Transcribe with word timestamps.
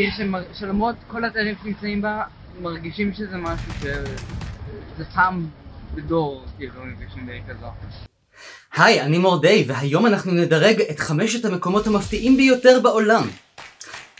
עיר 0.00 0.10
שמר- 0.16 0.54
שלמרות 0.54 0.94
כל 1.08 1.24
התארים 1.24 1.54
שנמצאים 1.62 2.02
בה, 2.02 2.22
מרגישים 2.60 3.14
שזה 3.14 3.36
משהו 3.36 3.72
ש... 3.80 3.84
זה 4.98 5.04
פעם 5.14 5.46
בדור, 5.94 6.44
כאילו, 6.58 6.84
מפגשים 6.84 7.26
בעיר 7.26 7.42
כזו. 7.48 7.66
היי, 8.76 9.00
אני 9.02 9.18
מורדי, 9.18 9.64
והיום 9.68 10.06
אנחנו 10.06 10.32
נדרג 10.32 10.80
את 10.80 10.98
חמשת 10.98 11.44
המקומות 11.44 11.86
המפתיעים 11.86 12.36
ביותר 12.36 12.80
בעולם. 12.82 13.28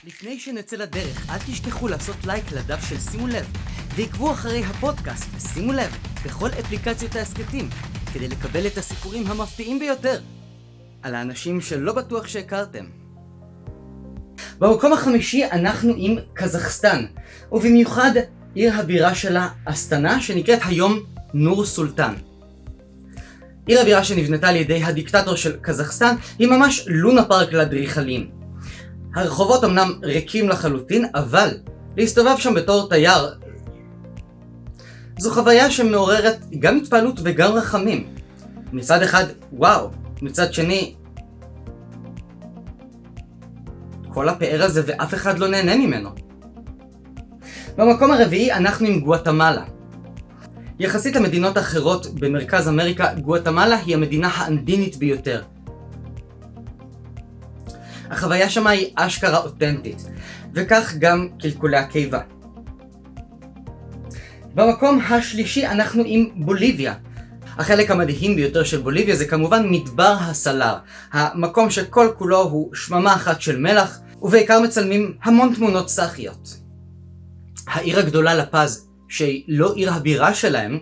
לפני 0.04 0.38
שנצא 0.40 0.76
לדרך, 0.76 1.30
אל 1.30 1.38
תשכחו 1.38 1.88
לעשות 1.88 2.16
לייק 2.26 2.52
לדף 2.52 2.88
של 2.88 2.98
שימו 2.98 3.26
לב, 3.26 3.46
ועקבו 3.96 4.32
אחרי 4.32 4.64
הפודקאסט, 4.64 5.54
שימו 5.54 5.72
לב, 5.72 5.96
בכל 6.24 6.48
אפליקציות 6.48 7.16
ההסכתים, 7.16 7.68
כדי 8.14 8.28
לקבל 8.28 8.66
את 8.66 8.78
הסיפורים 8.78 9.26
המפתיעים 9.26 9.78
ביותר. 9.78 10.20
על 11.02 11.14
האנשים 11.14 11.60
שלא 11.60 11.92
בטוח 11.92 12.26
שהכרתם. 12.26 12.99
במקום 14.60 14.92
החמישי 14.92 15.44
אנחנו 15.44 15.92
עם 15.96 16.16
קזחסטן, 16.34 17.04
ובמיוחד 17.52 18.10
עיר 18.54 18.74
הבירה 18.74 19.14
שלה, 19.14 19.48
אסטנה, 19.64 20.20
שנקראת 20.20 20.58
היום 20.64 20.98
נור 21.34 21.64
סולטן. 21.64 22.14
עיר 23.66 23.80
הבירה 23.80 24.04
שנבנתה 24.04 24.48
על 24.48 24.56
ידי 24.56 24.84
הדיקטטור 24.84 25.36
של 25.36 25.56
קזחסטן 25.62 26.14
היא 26.38 26.48
ממש 26.48 26.84
לונה 26.86 27.24
פארק 27.24 27.52
לאדריכלים. 27.52 28.30
הרחובות 29.14 29.64
אמנם 29.64 29.92
ריקים 30.02 30.48
לחלוטין, 30.48 31.04
אבל 31.14 31.48
להסתובב 31.96 32.34
שם 32.38 32.54
בתור 32.54 32.88
תייר 32.88 33.34
זו 35.18 35.30
חוויה 35.30 35.70
שמעוררת 35.70 36.38
גם 36.58 36.76
התפעלות 36.76 37.20
וגם 37.24 37.52
רחמים. 37.52 38.06
מצד 38.72 39.02
אחד, 39.02 39.24
וואו, 39.52 39.90
מצד 40.22 40.54
שני, 40.54 40.94
כל 44.12 44.28
הפאר 44.28 44.62
הזה 44.62 44.82
ואף 44.86 45.14
אחד 45.14 45.38
לא 45.38 45.48
נהנה 45.48 45.76
ממנו. 45.76 46.10
במקום 47.76 48.10
הרביעי 48.10 48.52
אנחנו 48.52 48.86
עם 48.86 49.00
גואטמלה. 49.00 49.64
יחסית 50.78 51.16
למדינות 51.16 51.58
אחרות 51.58 52.06
במרכז 52.14 52.68
אמריקה, 52.68 53.14
גואטמלה 53.14 53.76
היא 53.76 53.94
המדינה 53.94 54.28
האנדינית 54.28 54.96
ביותר. 54.96 55.42
החוויה 58.10 58.50
שמה 58.50 58.70
היא 58.70 58.90
אשכרה 58.94 59.38
אותנטית, 59.38 60.06
וכך 60.54 60.94
גם 60.98 61.28
קלקולי 61.38 61.76
הקיבה. 61.76 62.20
במקום 64.54 65.00
השלישי 65.00 65.66
אנחנו 65.66 66.02
עם 66.06 66.28
בוליביה. 66.36 66.94
החלק 67.58 67.90
המדהים 67.90 68.36
ביותר 68.36 68.64
של 68.64 68.80
בוליביה 68.80 69.16
זה 69.16 69.26
כמובן 69.26 69.70
מדבר 69.70 70.16
הסלר, 70.20 70.74
המקום 71.12 71.70
שכל 71.70 72.08
כולו 72.18 72.42
הוא 72.42 72.74
שממה 72.74 73.14
אחת 73.14 73.40
של 73.40 73.58
מלח, 73.58 73.98
ובעיקר 74.22 74.60
מצלמים 74.60 75.14
המון 75.22 75.54
תמונות 75.54 75.88
סאחיות. 75.88 76.56
העיר 77.66 77.98
הגדולה 77.98 78.34
לפז, 78.34 78.88
שהיא 79.08 79.44
לא 79.48 79.72
עיר 79.74 79.92
הבירה 79.92 80.34
שלהם, 80.34 80.78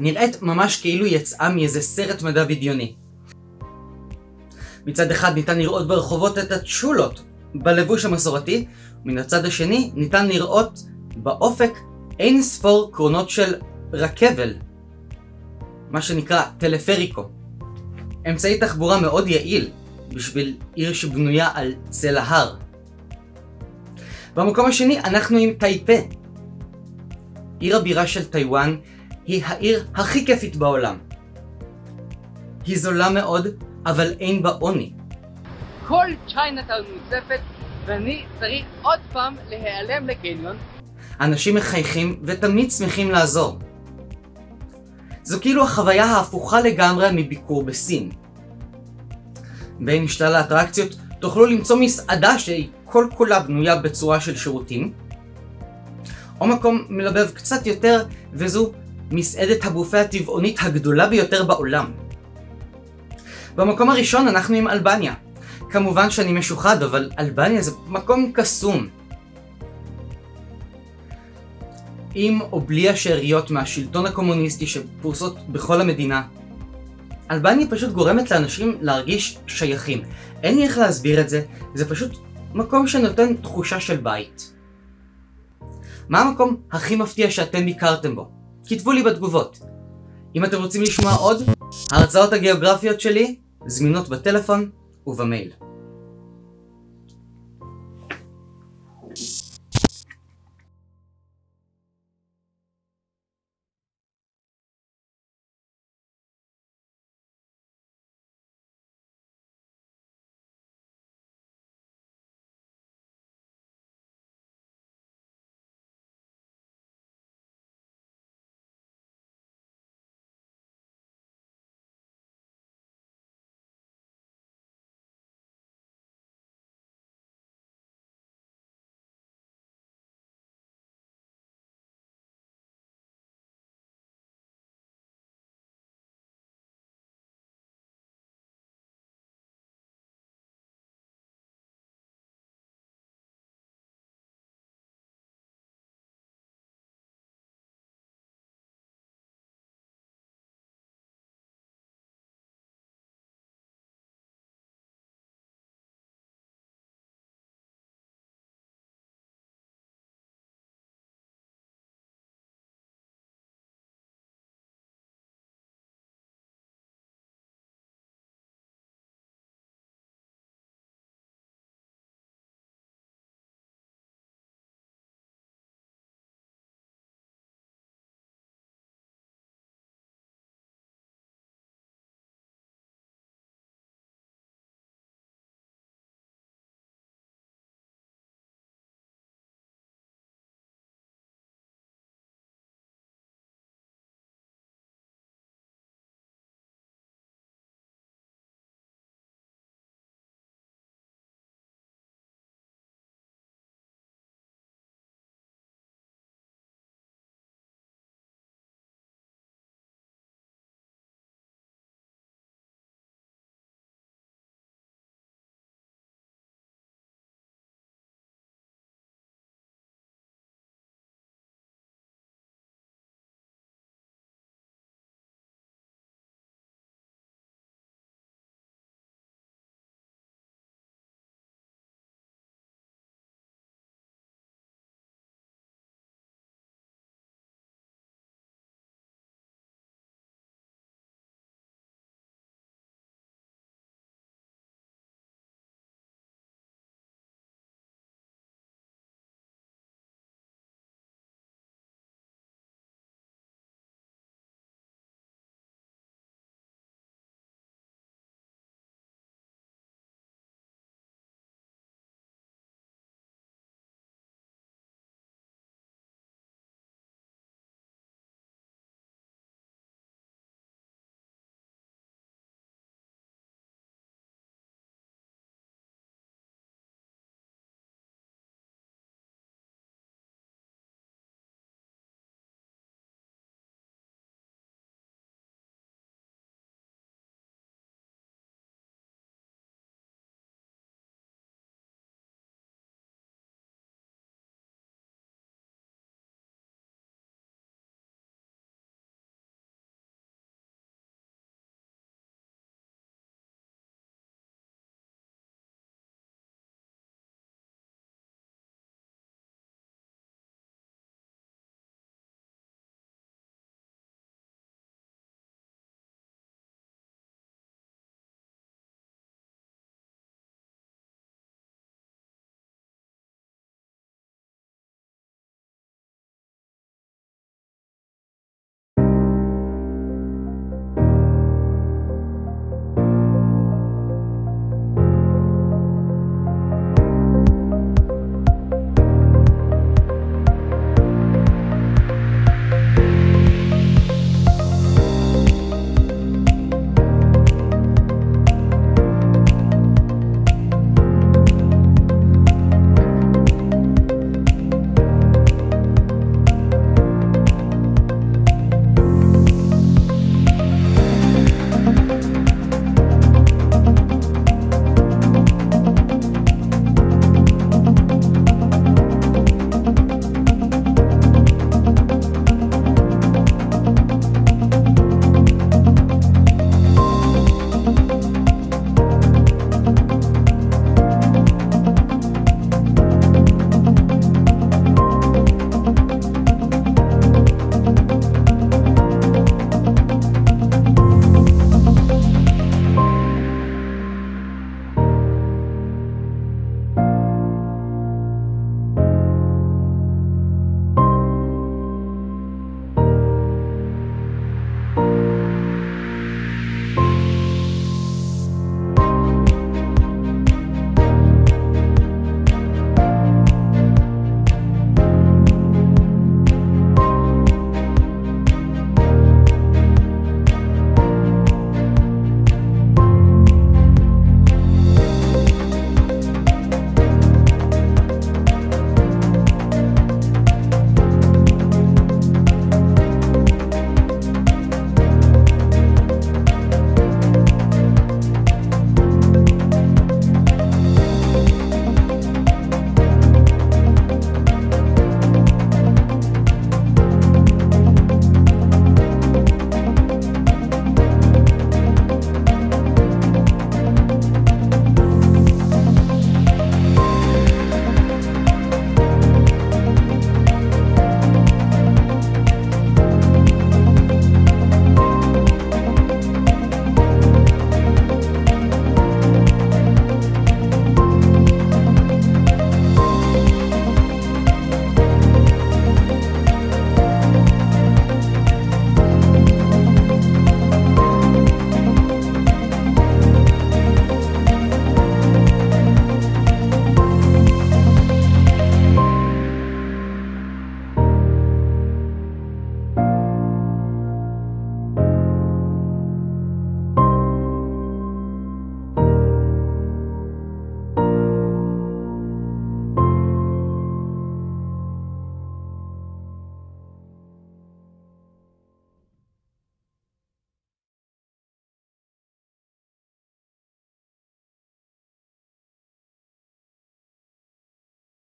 נראית 0.00 0.42
ממש 0.42 0.80
כאילו 0.80 1.06
יצאה 1.06 1.48
מאיזה 1.48 1.80
סרט 1.82 2.22
מדע 2.22 2.44
בדיוני. 2.44 2.94
מצד 4.86 5.10
אחד 5.10 5.34
ניתן 5.34 5.58
לראות 5.58 5.88
ברחובות 5.88 6.38
את 6.38 6.52
הצ'ולות 6.52 7.22
בלבוש 7.54 8.04
המסורתי, 8.04 8.66
מן 9.04 9.18
הצד 9.18 9.44
השני 9.44 9.90
ניתן 9.94 10.28
לראות 10.28 10.82
באופק 11.16 11.72
אין 12.18 12.42
ספור 12.42 12.90
קרונות 12.92 13.30
של 13.30 13.54
רכבל, 13.92 14.54
מה 15.90 16.02
שנקרא 16.02 16.42
טלפריקו. 16.58 17.28
אמצעי 18.30 18.58
תחבורה 18.58 19.00
מאוד 19.00 19.28
יעיל 19.28 19.70
בשביל 20.08 20.56
עיר 20.74 20.92
שבנויה 20.92 21.48
על 21.54 21.74
צל 21.90 22.16
ההר. 22.16 22.56
במקום 24.34 24.66
השני 24.66 25.00
אנחנו 25.00 25.38
עם 25.38 25.52
טייפה. 25.52 25.92
עיר 27.60 27.76
הבירה 27.76 28.06
של 28.06 28.24
טיוואן 28.24 28.76
היא 29.26 29.44
העיר 29.44 29.86
הכי 29.94 30.26
כיפית 30.26 30.56
בעולם. 30.56 30.98
היא 32.66 32.78
זולה 32.78 33.10
מאוד, 33.10 33.46
אבל 33.86 34.12
אין 34.20 34.42
בה 34.42 34.50
עוני. 34.50 34.92
כל 35.86 36.06
צ'יינאטאון 36.28 36.84
מוצפת, 36.94 37.40
ואני 37.86 38.24
צריך 38.40 38.64
עוד 38.82 39.00
פעם 39.12 39.36
להיעלם 39.48 40.08
לקניון. 40.08 40.56
אנשים 41.20 41.54
מחייכים 41.54 42.20
ותמיד 42.22 42.70
שמחים 42.70 43.10
לעזור. 43.10 43.58
זו 45.24 45.40
כאילו 45.40 45.64
החוויה 45.64 46.04
ההפוכה 46.04 46.60
לגמרי 46.60 47.08
מביקור 47.12 47.62
בסין. 47.62 48.10
בין 49.80 50.08
שלל 50.08 50.34
האטרקציות 50.34 50.96
תוכלו 51.20 51.46
למצוא 51.46 51.76
מסעדה 51.76 52.38
שהיא 52.38 52.68
כל 52.84 53.08
כולה 53.14 53.40
בנויה 53.40 53.76
בצורה 53.76 54.20
של 54.20 54.36
שירותים, 54.36 54.92
או 56.40 56.46
מקום 56.46 56.84
מלבב 56.88 57.30
קצת 57.30 57.66
יותר, 57.66 58.04
וזו 58.32 58.72
מסעדת 59.10 59.64
הבופה 59.64 60.00
הטבעונית 60.00 60.58
הגדולה 60.62 61.06
ביותר 61.06 61.44
בעולם. 61.44 61.92
במקום 63.56 63.90
הראשון 63.90 64.28
אנחנו 64.28 64.56
עם 64.56 64.68
אלבניה. 64.68 65.14
כמובן 65.70 66.10
שאני 66.10 66.32
משוחד, 66.32 66.82
אבל 66.82 67.10
אלבניה 67.18 67.62
זה 67.62 67.70
מקום 67.86 68.32
קסום. 68.34 68.88
עם 72.14 72.40
או 72.40 72.60
בלי 72.60 72.88
השאריות 72.88 73.50
מהשלטון 73.50 74.06
הקומוניסטי 74.06 74.66
שפרוסות 74.66 75.36
בכל 75.48 75.80
המדינה. 75.80 76.22
אלבניה 77.30 77.66
פשוט 77.70 77.92
גורמת 77.92 78.30
לאנשים 78.30 78.78
להרגיש 78.80 79.38
שייכים. 79.46 80.02
אין 80.42 80.56
לי 80.56 80.64
איך 80.64 80.78
להסביר 80.78 81.20
את 81.20 81.28
זה, 81.28 81.42
זה 81.74 81.88
פשוט 81.88 82.12
מקום 82.54 82.86
שנותן 82.86 83.34
תחושה 83.36 83.80
של 83.80 83.96
בית. 83.96 84.52
מה 86.08 86.20
המקום 86.20 86.56
הכי 86.72 86.96
מפתיע 86.96 87.30
שאתם 87.30 87.64
ביקרתם 87.64 88.16
בו? 88.16 88.30
כתבו 88.66 88.92
לי 88.92 89.02
בתגובות. 89.02 89.58
אם 90.36 90.44
אתם 90.44 90.62
רוצים 90.62 90.82
לשמוע 90.82 91.12
עוד, 91.12 91.42
ההרצאות 91.92 92.32
הגיאוגרפיות 92.32 93.00
שלי 93.00 93.36
זמינות 93.66 94.08
בטלפון 94.08 94.70
ובמייל. 95.06 95.50